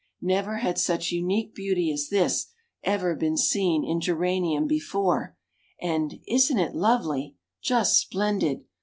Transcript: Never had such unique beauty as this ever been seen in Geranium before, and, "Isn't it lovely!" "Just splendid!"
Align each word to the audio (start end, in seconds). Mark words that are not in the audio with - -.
Never 0.23 0.55
had 0.57 0.79
such 0.79 1.11
unique 1.11 1.53
beauty 1.53 1.91
as 1.91 2.09
this 2.09 2.47
ever 2.83 3.15
been 3.15 3.37
seen 3.37 3.85
in 3.85 4.01
Geranium 4.01 4.65
before, 4.65 5.37
and, 5.79 6.19
"Isn't 6.27 6.57
it 6.57 6.73
lovely!" 6.73 7.35
"Just 7.61 7.99
splendid!" 7.99 8.65